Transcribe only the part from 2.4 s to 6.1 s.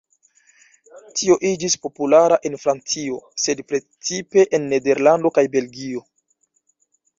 en Francio, sed precipe en Nederlando kaj Belgio.